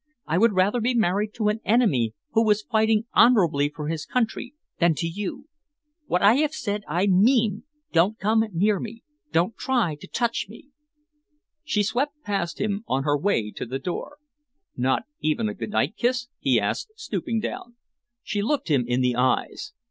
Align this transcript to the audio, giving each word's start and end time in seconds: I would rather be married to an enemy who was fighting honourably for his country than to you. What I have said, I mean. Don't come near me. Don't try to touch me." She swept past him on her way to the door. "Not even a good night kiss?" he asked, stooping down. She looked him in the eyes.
I 0.25 0.39
would 0.39 0.53
rather 0.53 0.81
be 0.81 0.95
married 0.95 1.31
to 1.35 1.49
an 1.49 1.59
enemy 1.63 2.15
who 2.31 2.43
was 2.43 2.63
fighting 2.63 3.05
honourably 3.15 3.69
for 3.69 3.87
his 3.87 4.03
country 4.07 4.55
than 4.79 4.95
to 4.95 5.07
you. 5.07 5.47
What 6.07 6.23
I 6.23 6.37
have 6.37 6.55
said, 6.55 6.81
I 6.87 7.05
mean. 7.05 7.65
Don't 7.91 8.17
come 8.17 8.43
near 8.51 8.79
me. 8.79 9.03
Don't 9.31 9.55
try 9.57 9.93
to 10.01 10.07
touch 10.07 10.47
me." 10.49 10.69
She 11.63 11.83
swept 11.83 12.19
past 12.23 12.59
him 12.59 12.83
on 12.87 13.03
her 13.03 13.15
way 13.15 13.51
to 13.51 13.63
the 13.67 13.77
door. 13.77 14.17
"Not 14.75 15.03
even 15.19 15.47
a 15.47 15.53
good 15.53 15.69
night 15.69 15.95
kiss?" 15.97 16.29
he 16.39 16.59
asked, 16.59 16.93
stooping 16.95 17.39
down. 17.39 17.75
She 18.23 18.41
looked 18.41 18.69
him 18.69 18.85
in 18.87 19.01
the 19.01 19.15
eyes. 19.15 19.71